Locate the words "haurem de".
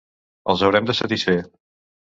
0.69-0.97